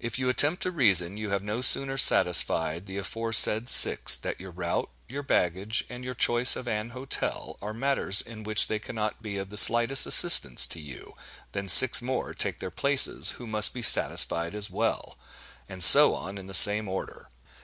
[0.00, 4.50] If you attempt to reason, you have no sooner satisfied the aforesaid six, that your
[4.50, 9.20] route, your baggage, and your choice of an hotel, are matters in which they cannot
[9.22, 11.14] be of the slightest assistance to you,
[11.52, 15.18] than six more take their places, who must be satisfied as well;
[15.68, 17.28] and so on in the same order.